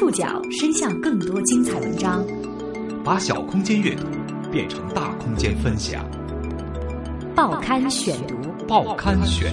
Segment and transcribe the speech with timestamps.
[0.00, 2.26] 触角伸向更多精彩文章，
[3.04, 4.06] 把小空间阅读
[4.50, 6.02] 变成大空间分享。
[7.36, 8.34] 报刊选读，
[8.66, 9.52] 报刊选。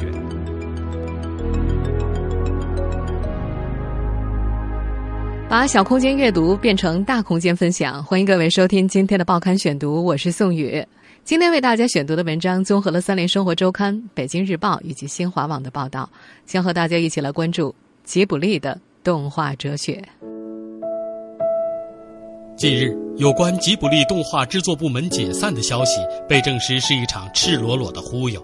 [5.49, 10.81] 把小空间阅读变成大空间分享，欢迎各位收听今天的报刊选读，我是宋宇。
[11.25, 16.09] 今天为大家选读的文章综合了《三联生活周刊》、《北京日报》以及新华网的报道，
[16.45, 20.01] 将和大家一起来关注吉卜力的动画哲学。
[22.57, 28.43] 近日，有关吉卜力动画制作部门解散的消息被证实是一场赤裸裸的忽悠。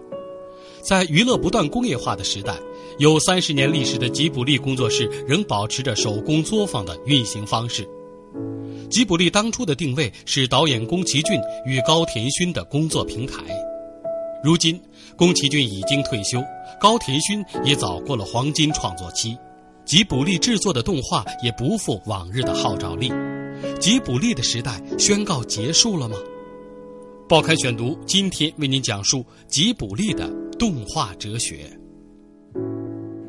[0.80, 2.54] 在娱乐不断工业化的时代，
[2.98, 7.84] 有三十年历史的吉卜力工作室仍保持着手工作坊的运行方式。
[8.88, 13.42] 吉卜力当初的定位是导演宫崎骏与高田勋的工作平台。
[14.44, 14.80] 如今，
[15.16, 16.40] 宫崎骏已经退休，
[16.80, 19.36] 高田勋也早过了黄金创作期，
[19.84, 23.10] 吉卜力制作的动画也不复往日的号召力。
[23.78, 26.16] 吉卜力的时代宣告结束了吗？
[27.28, 31.70] 报刊选读今天为您讲述吉卜力的动画哲学。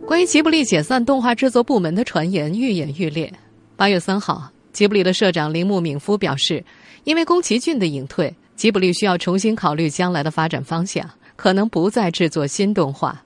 [0.06, 3.32] 关于吉卜力解散动画制作部门的传言愈演愈烈。
[3.76, 6.64] 八月三号，吉卜力的社长铃木敏夫表示，
[7.06, 13.24] 因为宫崎骏的隐退，吉卜力需要重新考虑将来的发展方向，可能不再制作新动画。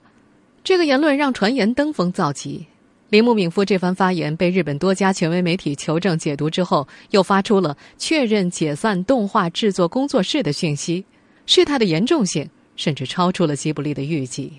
[0.63, 2.65] 这个言论让传言登峰造极。
[3.09, 11.03] 铃木敏夫这番发言被日本多家权威媒体求证解读之后，又发出了确认解散动画制作工作室的讯息。
[11.47, 14.53] 事态的严重性甚至超出了吉卜力的预计。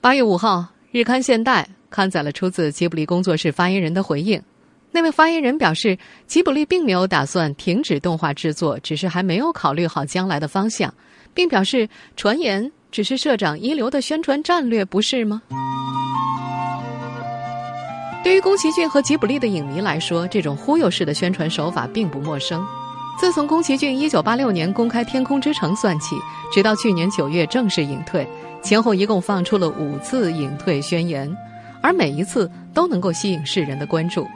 [0.00, 4.42] 八月五号，日刊现代刊载了出自吉卜力工作室发言人的回应。
[4.90, 10.92] 那位发言人表示，吉卜力并没有打算停止动画制作，只是还没有考虑好将来的方向，
[11.34, 11.86] 并表示
[12.16, 15.42] 传言只是社长一流的宣传战略，不是吗？
[18.23, 22.65] 对于宫崎骏和吉卜力的影迷来说，这种忽悠式的宣传手法并不陌生。
[23.19, 26.17] 自从宫崎骏1986年公开《天空之城》算起，
[26.51, 28.27] 直到去年9月正式隐退，
[28.61, 31.33] 前后一共放出了五次隐退宣言，
[31.81, 34.27] 而每一次都能够吸引世人的关注，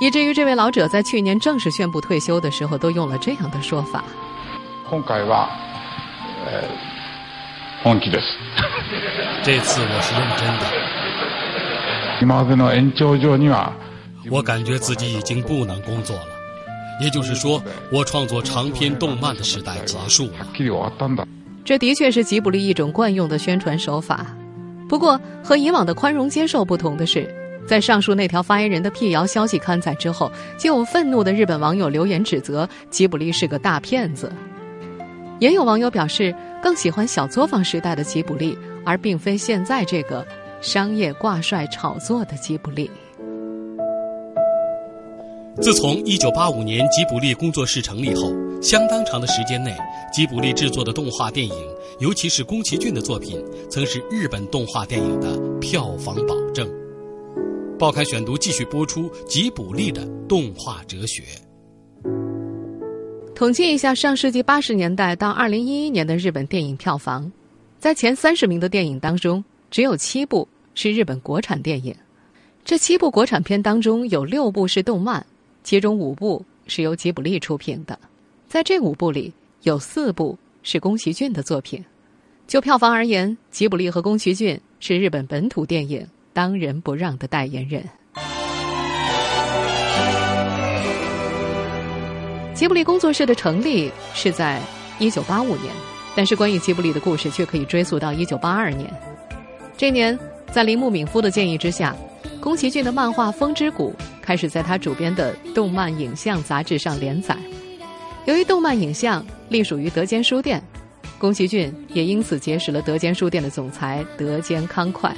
[0.00, 5.48] 以至于这位老者在去年正式宣布退休的时候，都用了这样的说法：“今回は，
[6.46, 6.62] 呃，
[7.84, 8.34] 本気です。
[9.42, 10.83] 这次我是认真的。”
[14.31, 16.27] ”我感觉自己已经不能工作了，
[16.99, 17.61] 也就是说，
[17.91, 21.27] 我创作长篇动漫的时代结束了。
[21.63, 24.25] 这的确是吉卜力一种惯用的宣传手法。
[24.89, 27.27] 不过，和以往的宽容接受不同的是，
[27.67, 34.31] 在上述那条发言人的辟谣消息刊载之后，就有愤怒的日本网友留言指责吉卜力是个大骗子。
[35.39, 36.33] 也有网友表示，
[36.63, 40.25] 更喜欢小作坊时代的吉卜力，而并非现在这个。
[40.61, 42.89] 商业挂帅炒作的吉卜力。
[45.61, 49.73] 自从1985年吉卜力工作室成立后，相当长的时间内，
[50.11, 51.53] 吉卜力制作的动画电影，
[51.99, 56.69] 尤其是宫崎骏的作品，曾是日本动画电影的票房保证。
[57.79, 61.23] 报刊选读继续播出吉卜力的动画哲学。
[63.33, 67.31] 统计一下上世纪八十年代到二零一一年的日本电影票房，
[67.79, 69.43] 在前三十名的电影当中，
[69.75, 70.47] 只有七部。
[70.73, 71.93] 是日本国产电影，
[72.63, 75.25] 这七部国产片当中有六部是动漫，
[75.65, 77.99] 其中五部是由吉卜力出品的。
[78.47, 81.83] 在这五部里，有四部是宫崎骏的作品。
[82.47, 87.83] 就票房而言，吉卜力和宫崎骏是日本本土电影当仁不让的代言人。
[92.53, 94.61] 吉卜力工作室的成立是在
[94.99, 95.73] 一九八五年，
[96.15, 98.89] 但是关于吉卜力的故事却可以追溯到一九八二年。
[99.77, 100.17] 这年。
[100.51, 101.93] 在铃木敏夫的建议之下，
[102.39, 107.35] 宫崎骏的漫画《风之谷》开始在他主编的动漫影像杂志上连载。
[108.23, 110.63] 由于动漫影像隶属于德间书店，
[111.19, 115.13] 宫崎骏也因此结识了德间书店的总裁德间康快。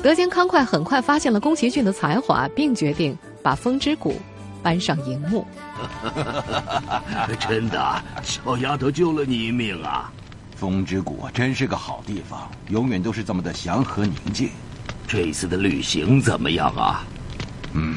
[0.00, 4.12] 德间康快很快发现了宫崎骏的才华，并决定把《风之谷》
[4.62, 5.44] 搬上荧幕。
[7.40, 10.12] 真的，小丫头救了你一命啊！
[10.54, 14.48] 风之谷真是个好地方，永远都是这么的祥和宁静。
[15.08, 17.04] 这次的旅行怎么样啊？
[17.74, 17.94] 嗯，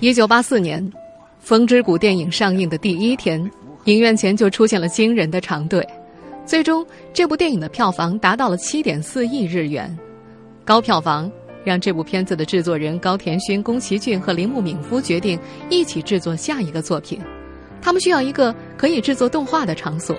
[0.00, 0.82] 一九八四年，
[1.40, 3.50] 《风之谷》电影上映的第一天，
[3.84, 5.86] 影院前就出现了惊人的长队。
[6.46, 9.94] 最终，这部电影的票房达到了七点四亿日元，
[10.64, 11.30] 高票房
[11.64, 15.38] 让这部片子的制作人高田勋、宫崎骏和铃木敏夫决定
[15.68, 17.20] 一起制作下一个作品。
[17.82, 20.16] 他们需要一个可以制作动画的场所。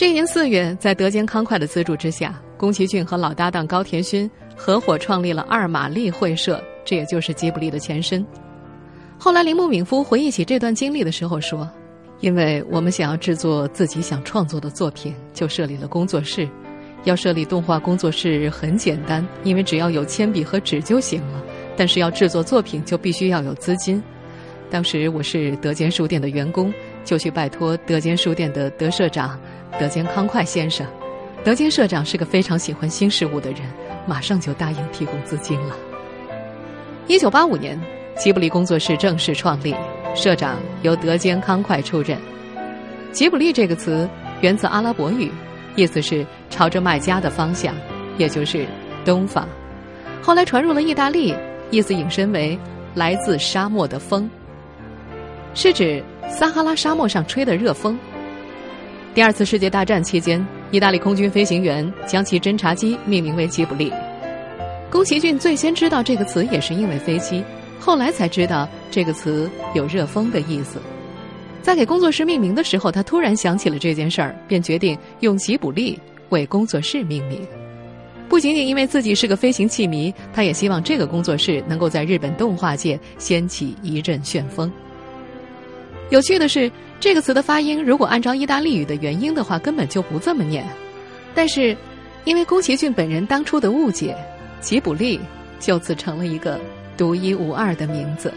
[0.00, 8.26] 这年四月，在德间康快的资助之下，宫崎骏和老搭档高田勋合伙创立了二马利会社，这也就是吉卜力的前身。
[9.18, 11.68] 后来，铃木敏夫回忆起这段经历的时候说
[12.20, 16.48] ：“因为我们想要制作自己想创作的作品，就设立了工作室。
[17.04, 21.44] 要设立动画工作室很简单，因为只要有铅笔和纸就行了。
[21.76, 24.02] 但是要制作作品，就必须要有资金。
[24.70, 26.72] 当时我是德间书店的员工，
[27.04, 29.38] 就去拜托德间书店的德社长
[29.78, 30.86] 德间康快先生。
[31.42, 33.60] 德间社长是个非常喜欢新事物的人，
[34.06, 35.76] 马上就答应提供资金了。
[37.06, 37.80] 一九八五年。”
[38.18, 39.74] 吉卜力工作室正式创立，
[40.14, 42.18] 社长由德间康快出任。
[43.12, 44.06] 吉卜力这个词
[44.42, 45.30] 源自阿拉伯语，
[45.74, 47.74] 意思是朝着麦加的方向，
[48.18, 48.66] 也就是
[49.06, 49.48] 东方。
[50.20, 51.34] 后来传入了意大利，
[51.70, 52.58] 意思引申为
[52.94, 54.28] 来自沙漠的风，
[55.54, 57.98] 是指撒哈拉沙漠上吹的热风。
[59.14, 63.92] 第二次世界大战期间，意大利空军飞行员将其侦察机命名为吉卜力。
[64.90, 67.42] 宫崎骏最先知道这个词，也是因为飞机。
[67.78, 70.78] 后来才知道这个词有热风的意思，
[71.62, 77.40] 在给工作室命名的时候，他突然想起了这件事儿，便决定用吉卜力为工作室命名。
[78.28, 84.70] 不仅仅因为自己是个飞行器迷，他也希望这个工作室能够在日本动画界掀起一阵旋风。
[86.10, 86.70] 有趣的是，
[87.00, 90.64] 这个词的发音如果按照意大利语的原音的话，根本就不这么念。
[91.34, 91.76] 但是，
[92.24, 94.16] 因为宫崎骏本人当初的误解，
[94.60, 95.18] 吉卜力
[95.58, 96.60] 就此成了一个。
[96.96, 98.30] 独一无二的名字。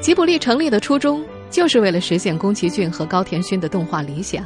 [0.00, 4.42] 吉卜力成立的初衷就是为了实现宫崎骏和高田勋的动画理想。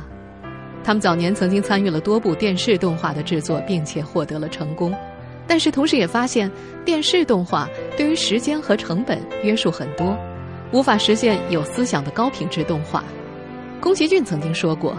[0.82, 4.92] 他们早年曾经参与了多部电视动画的制作，并且获得了成功。
[5.46, 6.50] 但是，同时也发现
[6.84, 10.18] 电视动画对于时间和成本约束很多，
[10.72, 13.04] 无法实现有思想的高品质动画。
[13.80, 14.96] 宫崎骏曾经说过。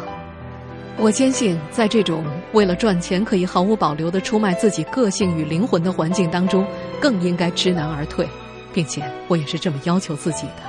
[0.95, 6.63] 我坚信，在这种为了赚钱可以毫无保留的出卖自己个性与灵魂的环境当中，
[6.99, 8.27] 更应该知难而退，
[8.71, 10.61] 并且我也是这么要求自己的。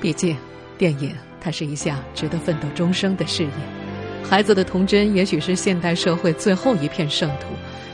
[0.00, 0.34] 毕竟，
[0.78, 3.50] 电影它是一项值得奋斗终生的事业，
[4.24, 7.48] 孩子的童真也许是现代社会最后一片圣土，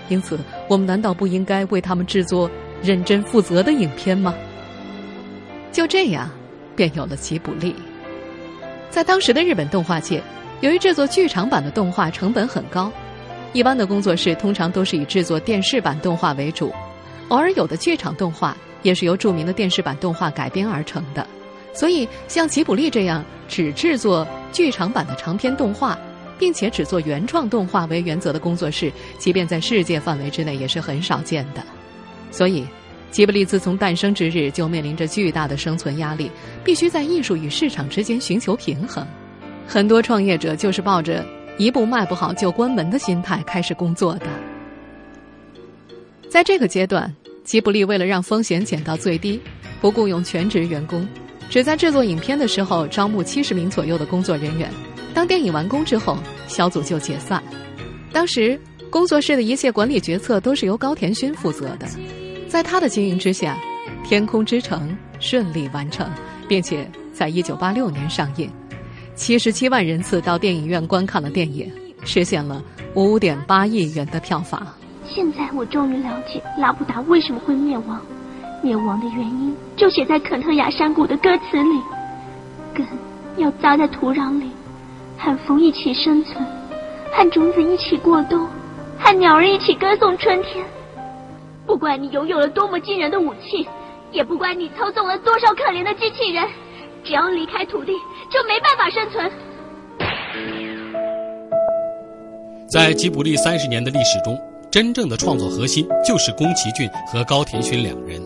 [0.09, 2.49] 因此，我们难道不应该为他们制作
[2.85, 4.33] 认真负责的影片吗？
[5.73, 6.31] 就这样，
[6.75, 7.75] 便有了吉卜力。
[8.91, 10.23] 在当时的日本动画界。
[10.61, 12.91] 由于制作剧场版的动画成本很高，
[13.53, 16.73] 一般的工作室通常都是以制作电视版动画为主，
[17.29, 21.27] 偶尔有的剧场动画也是由著名的电视版动画改编而成的。
[21.75, 25.99] 所以，像吉卜力这样只制作剧场版的长篇动画，
[26.39, 31.63] 并且只做原创动画为原则的工作室，即便在世界范围之内也是很少见的。
[32.31, 32.65] 所以，
[33.15, 36.29] 吉卜力自从诞生之日就面临着巨大的生存压力，
[36.65, 39.07] 必须在艺术与市场之间寻求平衡。
[39.69, 41.25] 很多创业者就是抱着
[41.57, 44.27] 一部卖不好就关门的心态开始工作的。
[46.29, 47.15] 在这个阶段，
[47.45, 49.41] 吉卜力为了让风险减到最低，
[49.81, 51.07] 不雇佣全职员工，
[51.49, 54.69] 只在制作影片的时候招募七十名左右的工作人员。
[55.15, 56.19] 当电影完工之后，
[56.49, 57.41] 小组就解散。
[58.13, 58.61] 当时
[58.91, 61.87] 工作室的一切管理决策都是由高田勋负责的，
[62.55, 63.59] 在他的经营之下，
[64.09, 66.09] 《天空之城》顺利完成，
[66.47, 68.49] 并且在一九八六年上映。
[69.17, 71.69] 七十七万人次到电影院观看了电影，
[72.05, 72.63] 实现了
[72.95, 74.65] 五点八亿元的票房。
[75.05, 78.01] 现在我终于了解拉布达为什么会灭亡，
[78.63, 81.81] 灭亡的原因就写在肯特亚山谷的歌词里：
[82.73, 82.87] 根
[83.37, 84.49] 要扎在土壤里，
[85.19, 86.37] 和风一起生存，
[87.13, 88.47] 和种子一起过冬，
[88.97, 90.65] 和鸟儿一起歌颂春天。
[91.67, 93.67] 不管你拥有了多么惊人的武器，
[94.13, 96.45] 也不管你操纵了多少可怜的机器人。
[97.03, 97.93] 只要离开土地，
[98.31, 99.31] 就没办法生存。
[102.67, 104.39] 在吉卜力三十年的历史中，
[104.71, 108.23] 真正的创作核心就是宫崎骏和高田勋两人，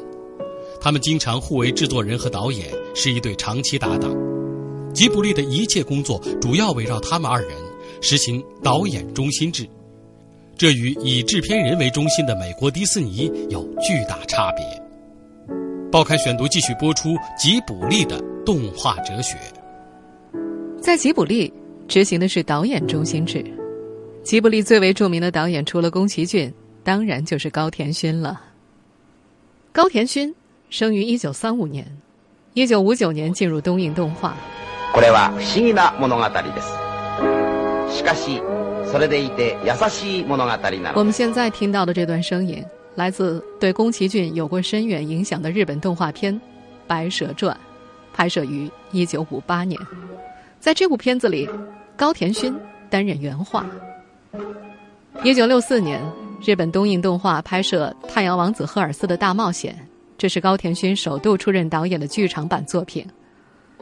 [0.80, 4.10] 他们经常互为制作人和导演，是一对长期搭档。
[4.94, 7.50] 吉卜力的一切工作主要围绕他们二人，
[8.00, 9.68] 实行导演中心制，
[10.57, 14.65] 这与以制片人为中心的美国迪士尼有巨大差别。
[15.91, 18.21] 报刊选读继续播出吉卜力的。
[18.45, 19.37] 动画哲学，
[20.81, 21.53] 在吉卜力
[21.87, 23.41] 执行的是导演中心制。
[24.21, 28.41] 吉卜力最为著名的导演，除了宫崎骏，当然就是高田勋了。
[29.71, 30.35] 高田勋
[30.69, 31.87] 生于一九三五年，
[32.53, 34.35] 一九五九年进入东映动画。
[34.93, 36.61] これは不思議な物語で
[37.89, 37.97] す。
[37.97, 38.41] しかし、
[38.91, 42.63] それでいて優しい物語な我们现在听到的这段声音，
[42.95, 46.33] 来自对宫崎骏有过深远影响的日本动画片《
[46.87, 47.55] 白蛇传》。
[48.15, 49.81] 拍摄于一九五八年，
[50.59, 51.49] 在这部片子里，
[51.97, 52.55] 高田勋
[52.87, 53.65] 担任原画。
[55.23, 55.99] 一九六四年，
[56.45, 59.73] 日本东映动画拍摄《太阳王子赫尔斯的大冒险》，
[60.15, 63.03] 这是高田勋首度出任导演的剧场版作品。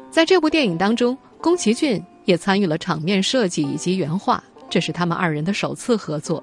[0.09, 6.42] 在这部电影当中，宫崎骏也参与了场面设计以及原画， 这是他们二人的首次合作。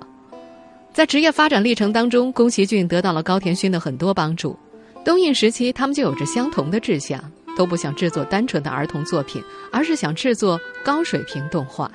[0.92, 4.58] 在职业发展历程当中，宫崎骏得到了高田勋的很多帮助。
[5.04, 7.20] 东映时期，他们就有着相同的志向，
[7.58, 11.92] 都不想制作单纯的儿童作品，而是想制作高水平动画。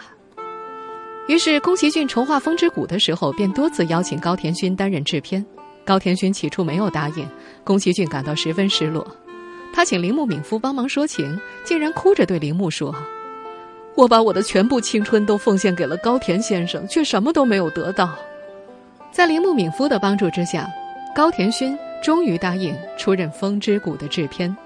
[1.29, 5.45] 于是，宫崎骏筹划《风之谷》的时候，便多次邀请高田勋担任制片。
[5.85, 7.27] 高田勋起初没有答应，
[7.65, 9.07] 宫崎骏感到十分失落。
[9.73, 12.95] 他请铃木敏夫帮忙说情，竟然哭着对铃木说
[13.99, 18.17] ：“我把我的全部青春都奉献给了高田先生，却什么都没有得到。”
[19.11, 20.71] 在铃木敏夫的帮助之下，
[21.17, 24.57] 高田勋终于答应出任《风之谷》的制片。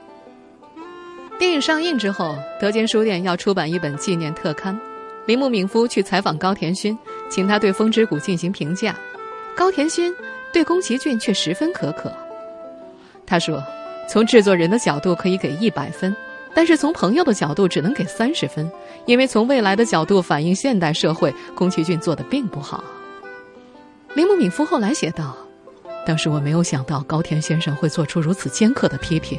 [1.39, 4.79] 电影上映之后，德间书店要出版一本纪念特刊，
[5.25, 6.97] 铃木敏夫去采访高田勋，
[7.31, 8.95] 请他对《风之谷》进行评价。
[9.57, 10.15] 高田勋
[10.53, 12.12] 对宫崎骏却十分苛刻，
[13.25, 13.65] 他说
[14.07, 16.15] ：“从制作人的角度可以给一百分，
[16.55, 18.71] 但是从朋友的角度只能给三十分，
[19.07, 22.83] 因为从未来的角度反映现代社会，宫崎骏做的并不好。”
[24.15, 25.37] 铃木敏夫后来写道
[26.07, 29.39] ：“当时我没有想到高田先生会做出如此尖刻的批评。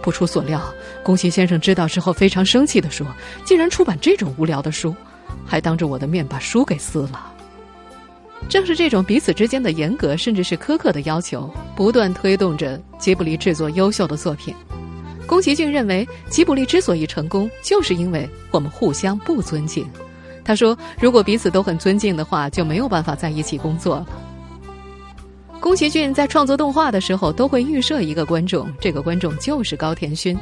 [0.00, 0.62] 不出所料，
[1.02, 3.06] 宫崎先生知道之后非常生气地说
[3.44, 4.94] ：‘竟然出版这种无聊的书，
[5.44, 7.32] 还当着我的面把书给撕了。’
[8.48, 14.54] 正是这种彼此之间的严格甚至是苛刻的要求，不断推动着吉卜力制作优秀的作品。
[15.26, 19.86] 宫崎骏认为，吉卜力之所以成功，就是因为我们互相不尊敬。”
[20.44, 24.06] 他说：“如果彼此都很尊敬的话，就没有办法在一起工作了。”
[25.60, 30.38] 宫崎骏在创作动画的时候，都会预设一个观众，这个观众就是高田勋。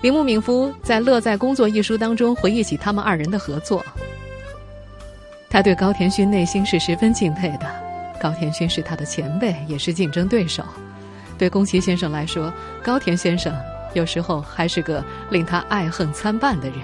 [0.00, 3.84] 铃木敏夫在《乐在工作》一书当中回忆起他们二人的合作，
[5.50, 7.66] 他对高田勋内心是十分敬佩的。
[8.20, 10.62] 高田勋是他的前辈，也是竞争对手。
[11.36, 12.52] 对宫崎先生来说，
[12.82, 13.52] 高田先生
[13.94, 16.78] 有时候还是个令他爱恨参半的人。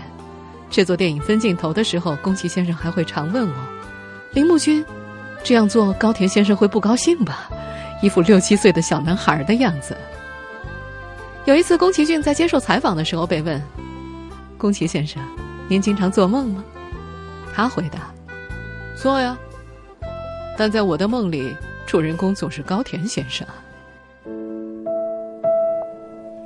[0.71, 3.55] 制作电影分镜头的时候，宫崎先生还会常问我
[4.33, 4.85] ：“铃木君，
[5.43, 7.51] 这样做高田先生会不高兴吧？”
[8.03, 9.97] 一副六七岁的小男孩的样子。
[11.45, 13.61] 有一次，宫崎骏在接受采访的时候被问
[14.57, 15.21] ：“宫崎先生，
[15.69, 16.65] 您经常做梦吗？”
[17.53, 18.11] 他回答
[18.95, 19.37] ：“做呀，
[20.57, 23.45] 但在我的梦里，主人公总是高田先生。”《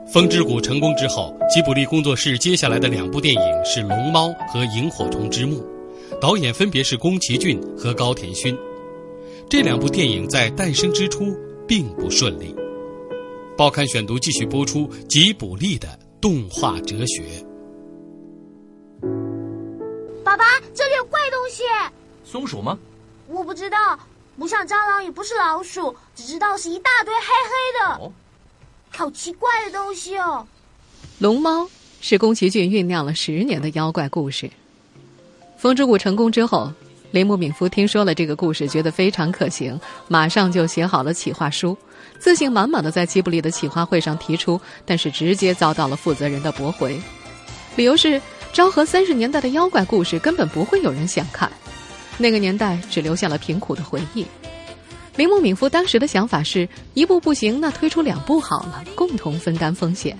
[0.07, 5.57] 风之谷》成功之后，吉卜力工作室接下来的两部电影是《龙猫》和《萤火虫之墓》，
[6.21, 8.57] 导演分别是宫崎骏和高田勋。
[9.49, 11.35] 这两部电影在诞生之初
[11.67, 12.55] 并不顺利。
[13.57, 17.23] 报刊选读继续播出吉卜力的动画哲学。
[20.23, 20.45] 爸爸，
[20.75, 21.63] 这里有怪东西。
[22.25, 22.79] 松鼠吗？
[23.27, 23.99] 我不知道，
[24.39, 28.05] 不像蟑螂，也不是老鼠，只知道是一大堆黑黑的。
[28.05, 28.13] 哦。
[28.97, 30.47] 好奇怪的东西哦！
[31.19, 31.69] 龙猫
[32.01, 34.49] 是宫崎骏酝酿了十年的妖怪故事。
[35.57, 36.73] 风之谷成功之后，
[37.11, 41.77] 铃木敏夫听说了这个故事，觉得非常可行，马上就写好了企划书，
[42.21, 47.01] 自信满满的在吉卜力的企划会上提出，但是直接遭到了负责人的驳回，
[47.75, 48.23] 理由是
[48.53, 51.51] 昭和三十年代的妖怪故事根本不会有人想看，
[52.17, 54.25] 那个年代只留下了贫苦的回忆。
[55.17, 60.19] 铃木敏夫当时的想法是一部不行，那推出两部好了，共同分担风险。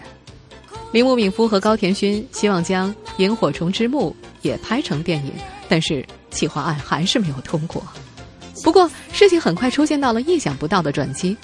[0.93, 5.33] 铃木敏夫和高田勋希望将《萤火虫之墓》也拍成电影，
[5.69, 7.83] 但是企划案还是没有通过。
[8.63, 11.37] 不过事情很快出现到了意想不到的转机，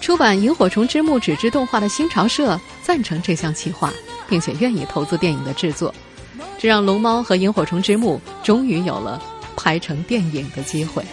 [0.00, 3.92] 出版《萤火虫之墓》纸质动画的新潮社赞成这项企划，
[4.26, 5.94] 并且愿意投资电影的制作，
[6.58, 9.22] 这让《龙猫》和《萤火虫之墓》终于有了
[9.54, 11.04] 拍成电影的机会。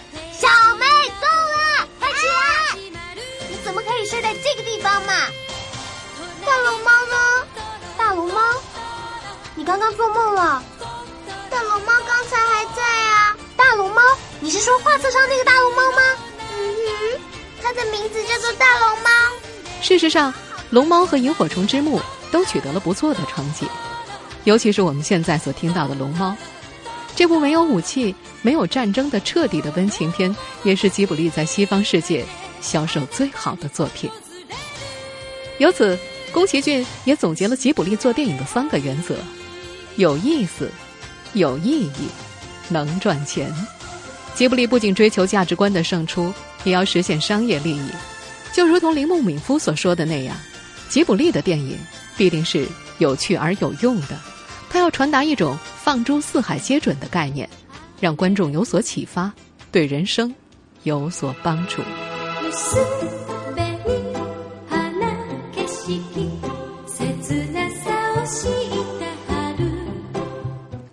[9.69, 10.63] 刚刚做梦了，
[11.47, 13.37] 大龙猫刚才还在啊！
[13.55, 14.01] 大龙猫，
[14.39, 16.01] 你是说画册上那个大龙猫吗？
[16.57, 17.21] 嗯哼，
[17.61, 19.09] 它的名字叫做大龙猫。
[19.79, 20.33] 事实上，
[20.71, 23.67] 龙猫和萤火虫之墓都取得了不错的成绩，
[24.43, 26.35] 尤其是我们现在所听到的龙猫，
[27.15, 32.25] 这部没有武器、没有战争的彻底的温情片，也是吉卜力在西方世界
[32.59, 34.09] 销售最好的作品。
[35.59, 35.97] 由此，
[36.33, 39.15] 宫崎骏也总结了吉卜力做电影的三个原则。
[39.97, 40.71] 有意思，
[41.33, 42.07] 有意义，
[42.69, 43.53] 能赚钱。
[44.33, 47.89] 吉卜力不仅追求价值观的胜出，也要实现商业利益。
[48.53, 50.35] 就如同铃木敏夫所说的那样，
[50.87, 51.77] 吉卜力的电影
[52.15, 52.65] 必定是
[52.99, 54.17] 有趣而有用的。
[54.69, 57.49] 他要传达一种“放诸四海皆准”的概念，
[57.99, 59.31] 让观众有所启发，
[59.71, 60.33] 对人生
[60.83, 61.81] 有所帮助。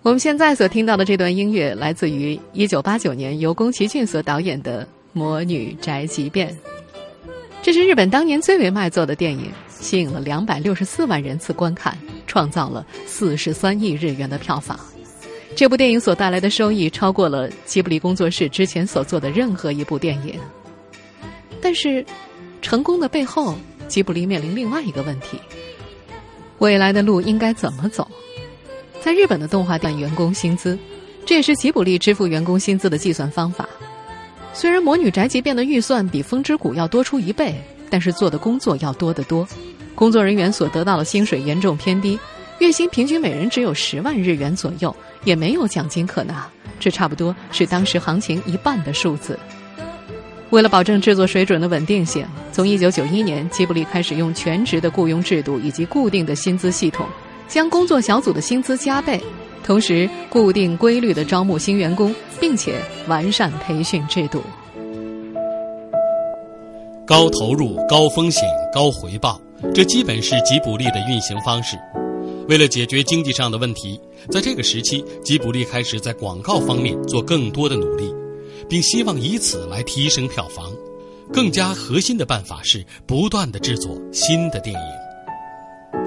[0.07, 6.49] 我们现在所听到的这段音乐来自于1989年由宫崎骏所导演的《魔女宅急便》，
[7.61, 11.93] 这是日本当年最为卖座的电影，吸引了264万人次观看，
[12.25, 14.79] 创造了43亿日元的票房。
[15.57, 20.39] 这部电影所带来的收益超过了吉卜力工作室之前所做的任何一部电影。
[21.61, 22.05] 但是，
[22.61, 23.57] 成功的背后，
[23.89, 25.37] 吉卜力面临另外一个问题：
[26.59, 28.09] 未来的路应该怎么走？
[29.07, 30.77] 在日本的动画店员工薪资，
[31.25, 33.65] 这也是吉卜力支付员工薪资的计算方法。
[34.53, 37.55] 虽然《魔女宅急便》的预算比《风之谷》要多出一倍，
[37.89, 39.47] 但是做的工作要多得多，
[39.95, 42.19] 工作人员所得到的薪水严重偏低，
[42.59, 46.45] 月薪平均每人只有十万日元左右，也没有奖金可拿，
[46.77, 49.39] 这差不多是当时行情一半的数字。
[50.49, 57.07] 为了保证制作水准的稳定性，从1991年，吉卜力开始用全职的雇佣制度以及固定的薪资系统。
[57.47, 59.21] 将工作小组的薪资加倍，
[59.63, 64.41] 同时固定规律的招募新员工，并且完善培训制度。
[67.05, 69.39] 高投入、高风险、高回报，
[69.73, 71.77] 这基本是吉卜力的运行方式。
[72.49, 73.99] 为了解决经济上的问题，
[74.29, 78.13] 在这个时期，吉卜力开始在广告方面做更多的努力，
[78.69, 80.71] 并希望以此来提升票房。
[81.33, 85.06] 更加核心的办法是不断的制作新的电影。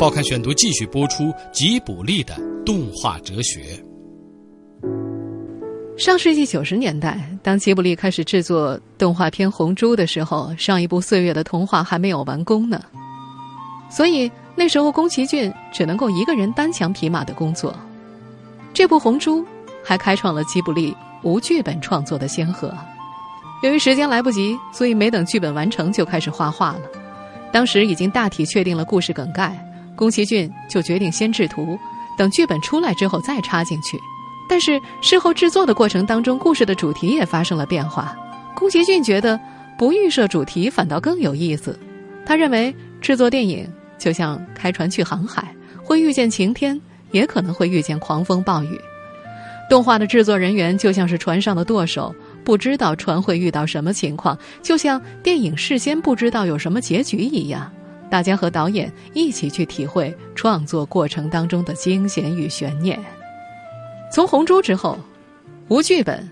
[0.00, 3.60] 报刊选读继续播出吉卜力的动画哲学。
[5.98, 12.80] 上世纪九十年代，当吉卜力开始制作动画片《红猪》的时候，上一部《岁月的童话》还没有完工呢。
[13.90, 17.78] 所以那时候，宫崎骏只能够一个人单枪匹马的工作。
[18.72, 19.42] 这部《红猪》
[19.84, 22.74] 还开创了吉卜力无剧本创作的先河。
[23.62, 26.80] 由于时间来不及，所以没等剧本完成就开始画画了。
[27.52, 29.62] 当时已经大体确定了故事梗概。
[29.96, 31.78] 宫崎骏就决定先制图，
[32.16, 33.98] 等剧本出来之后再插进去。
[34.48, 38.16] 但是事后制作的过程当中，故事的主题也发生了变化。
[38.56, 39.38] 宫崎骏觉得
[39.78, 41.78] 不预设主题反倒更有意思。
[42.26, 43.66] 他认为制作电影
[43.98, 46.80] 就像开船去航海，会遇见晴天，
[47.12, 48.80] 也可能会遇见狂风暴雨。
[49.68, 57.70] 动画的制作人员就像是船上的舵手，不知道船会遇到什么情况，就像电影事先不知道有什么结局一样。
[58.10, 62.98] 大家和导演一起去体会创作过程当中的惊险与悬念。
[64.12, 64.98] 从《红猪》之后，
[65.68, 66.28] 无剧本、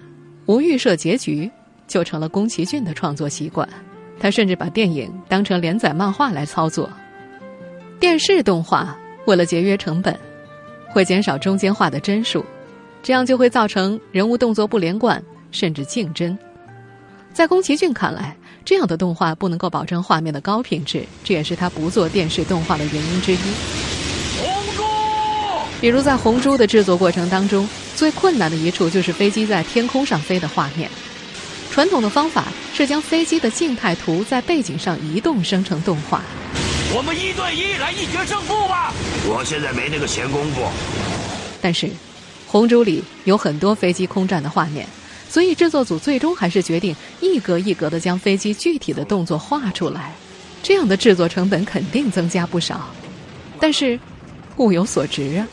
[0.47, 1.49] 无预设结局
[1.87, 3.67] 就成了宫崎骏的创作习惯。
[4.21, 6.91] 他甚至把电影当成连载漫画来操作。
[8.01, 10.19] 电视动画为了节约成本，
[10.88, 12.45] 会减少中间画的帧数，
[13.01, 16.37] 这样就会造成人物动作不连贯，甚至竞争。
[17.33, 18.37] 在宫崎骏看来，
[18.68, 23.38] 这样的动画不能够保证画面的高品质，这也是他不做电视动画的原因之一。
[24.38, 24.83] 红猪，
[25.81, 30.90] 比如在《红猪》的制作过程当中，最困难的一处就是飞机在天空上飞的画面。
[31.70, 36.20] 传统的方法是将飞机的静态图在背景上移动生成动画。
[36.94, 38.92] 我们一对一来一决胜负吧！
[39.24, 40.61] 我现在没那个闲工夫。
[41.62, 41.87] 但是，
[42.46, 44.87] 《红猪》里有很多飞机空战的画面。
[45.29, 50.12] 所以制作组最终还是决定一格一格的将飞机具体的动作画出来，
[50.62, 52.88] 这样的制作成本肯定增加不少。
[53.61, 53.99] 但是
[54.57, 55.47] 物有所值啊！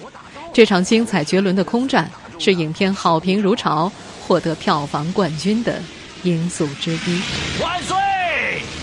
[0.54, 2.10] 这场精彩绝伦的空战
[2.40, 3.92] 是影片好评如潮、
[4.26, 5.82] 获得票房冠军的
[6.24, 7.22] 因素之一。
[7.62, 7.96] 万岁！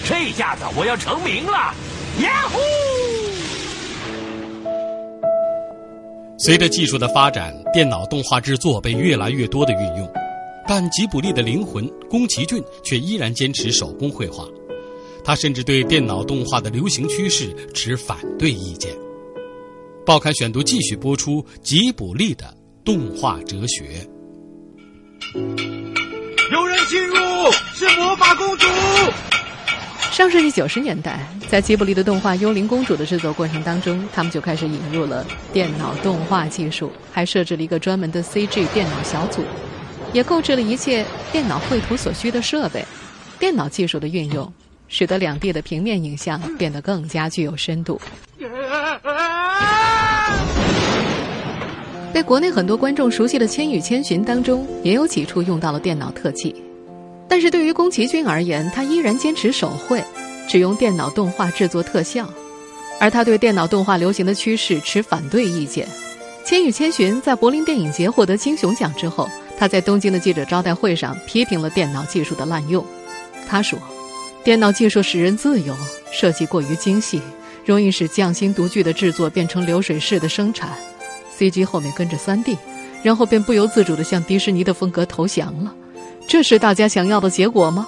[0.05, 1.75] 这下子我要成名了！
[2.21, 2.59] 呀呼！
[6.39, 10.22] 随着技术的发展，电脑动画制作被越来越多的运用。
[10.67, 14.47] 但吉卜力的灵魂宫崎骏却依然坚持手工绘画，
[15.25, 18.91] 他甚至对电脑动画的流行趋势持反对意见。
[20.07, 22.45] 报刊选读继续播出吉卜力的
[22.85, 24.07] 动画哲学。
[26.51, 27.17] 有人进入，
[27.75, 28.67] 是魔法公主。
[30.11, 39.43] 上世纪九十年代，在吉卜力的动画《幽灵公主》的制作过程当中，他们就开始引入了电脑动画技术，还设置了一个专门的 CG 电脑小组。
[40.13, 42.85] 也购置了一切电脑绘图所需的设备，
[43.39, 44.53] 电脑技术的运用，
[44.89, 48.01] 使得两地的平面影像变得更加具有深度。
[52.13, 56.55] 被国内很多观众熟悉的《千与千寻》当中，也有几处用到了电脑特技。
[57.27, 60.05] 但是对于宫崎骏而言，他依然坚持手绘，
[60.47, 62.29] 只用电脑动画制作特效，
[63.01, 65.87] 而他对电脑动画流行的趋势持反对意见。
[66.45, 69.27] 《千与千寻》在柏林电影节获得金熊奖之后。
[69.59, 72.85] 他在东京的记者招待会上批评了电脑技术的滥用。
[73.49, 73.79] 他说
[74.43, 75.77] ：“电脑技术使人自由，
[76.11, 77.21] 设计过于精细，
[77.65, 80.71] 容易使匠心独具的制作变成流水式的生产。
[81.39, 82.57] CG 后面跟着 3D，
[83.03, 85.75] 然后便不由自主地向迪士尼的风格投降了。
[86.27, 87.87] 这是大家想要的结果吗？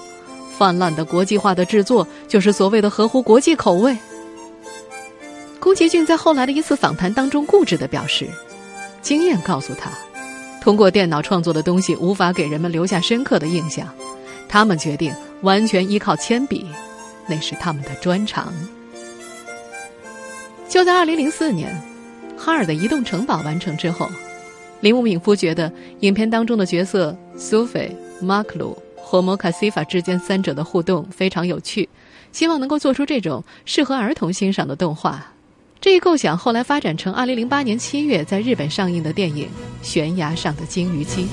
[0.57, 3.96] 泛滥的国际化的制作就是所谓的合乎国际口味。
[5.59, 8.29] 宫崎骏在后来的一次访谈当中固执地表示，
[9.03, 9.90] 经验告诉他，
[10.64, 13.87] 通过电脑创作的东西无法给人们留下深刻的印象，
[14.48, 16.64] 他们决定完全依靠铅笔，
[17.29, 18.50] 那是他们的专长。
[20.66, 21.79] 就在二零零四年，
[22.35, 24.09] 哈尔的《移动城堡》完成之后，
[24.81, 31.87] 林姆敏夫觉得影片当中的角色苏菲、马克鲁和摩卡西法之间三者的互动非常有趣，
[32.33, 35.34] 希望能够做出这种适合儿童欣赏的动画。
[35.85, 39.47] 这一构想后来发展成二零零八年七月在日本上映的电影
[39.83, 41.25] 《悬崖上的金鱼姬》。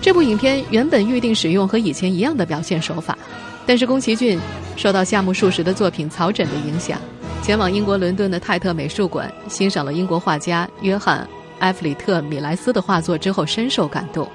[0.00, 3.18] 这部影片原本预定使用和以前一样的表现手法，
[3.66, 4.40] 但是宫崎骏
[4.76, 6.98] 受到夏目漱石的作品《草枕》的影响，
[7.42, 11.20] 前往英国伦敦的泰特美术馆欣赏了英国画家约翰·
[11.58, 14.26] 埃弗里特·米莱斯的画作之后，深受感动。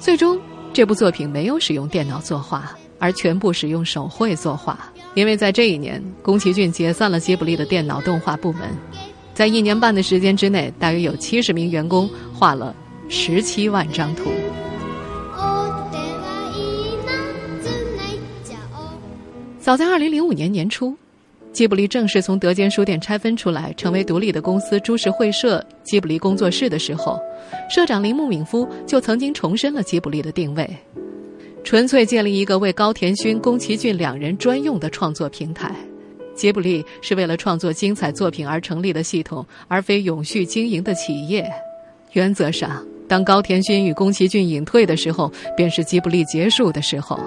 [0.00, 0.40] 最终，
[0.72, 4.90] 这部作品没有使用电脑作画，而全部使用手绘作画。
[5.12, 8.62] 因为在这一年，宫崎骏解散了吉卜力的电脑动画部门，
[9.34, 12.74] 在一年半的时间之内，大约有七十名员工画了
[13.10, 14.30] 十七万张图。
[19.60, 20.96] 早在二零零五年年初，
[21.52, 27.18] 吉卜力正式从德间书店拆分出来，成为独立的公司——株式会社吉卜力工作室的时候，
[27.68, 30.68] 社长铃木敏夫就曾经重申了吉卜力的定位：
[31.64, 35.74] 纯粹建立一个为高田勋、宫崎骏两人专用的创作平台。
[36.36, 41.46] 吉卜力是为了创作精彩作品而成立的系统，而非永续经营的企业。
[42.12, 47.18] 原则上，当高田勋与宫崎骏隐退的时候，便是吉卜力结束的时候。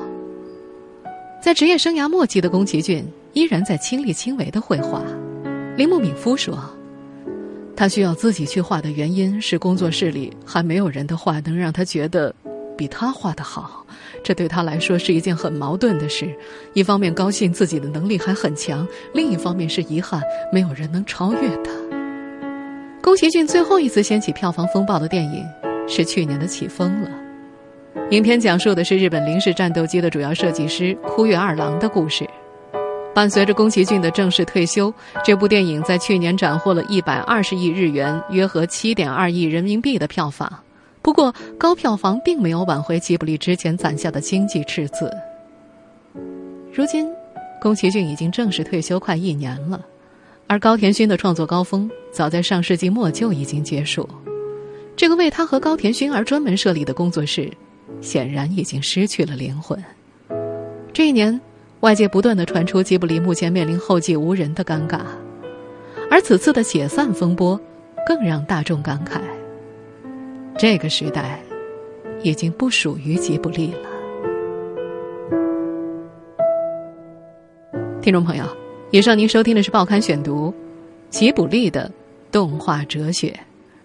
[1.41, 5.01] 在职业生涯末期的宫崎骏依然在亲力亲为的绘画。
[5.75, 6.57] 铃木敏夫说
[7.75, 12.33] ：“他需要自己去画的原因是工作室里还没有人的画能让他觉得
[12.77, 13.85] 比他画的好，
[14.23, 16.31] 这对他来说是一件很矛盾的事。
[16.73, 21.71] 一方面高兴自己的能力还很强，另一方面是遗憾没有人能超越他。”
[23.01, 25.43] 宫崎骏最后一次掀起票房风暴的电影
[25.87, 27.09] 是去年的《起风了》。
[28.11, 32.27] 影片讲述的是日本零式战斗机的主要设计师枯月二郎的故事。
[33.13, 40.51] 伴随着宫崎骏的正式退休，这部电影在去年斩获了一百二十亿日元（约合七点二亿人民币）的票房。
[41.01, 45.11] 不过，高票房并没有挽回吉卜力之前攒下的经济赤字。
[46.73, 47.07] 如今，
[47.61, 49.79] 宫崎骏已经正式退休快一年了，
[50.47, 54.07] 而高田勋的创作高峰早在上世纪末就已经结束。
[54.95, 57.51] 这个为他和高田勋而专门设立的工作室。
[58.01, 59.81] 显然已经失去了灵魂。
[60.91, 61.39] 这一年，
[61.83, 65.01] 外界不断的传出吉卜力目前面临后继无人的尴尬，
[66.09, 67.59] 而此次的解散风波，
[68.07, 69.19] 更让大众感慨：
[70.57, 71.41] 这个时代
[72.21, 73.89] 已经不属于吉卜力了。
[78.01, 78.45] 听众朋友，
[78.91, 80.47] 以上您收听的是《报刊选读》，
[81.09, 81.91] 吉卜力的
[82.31, 83.37] 动画哲学。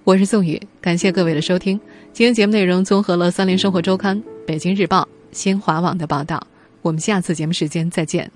[0.05, 1.77] 我是宋宇，感谢各位的收听。
[2.13, 6.41] 今天节目内容综合了《三联生活周刊》、《北京日报》、新华网的报道。
[6.89, 8.31] 我们下次节目时间再见。